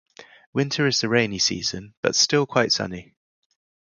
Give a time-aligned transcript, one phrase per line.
[0.51, 3.13] Winter is the rainy season, but still quite sunny.